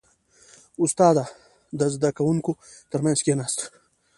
[0.83, 1.15] •استاد
[1.79, 2.51] د زده کوونکو
[2.91, 3.59] ترمنځ کښېناست.